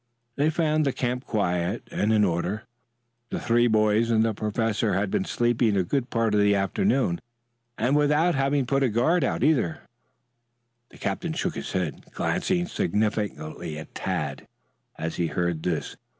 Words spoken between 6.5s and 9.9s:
afternoon, and without having put out a guard, either.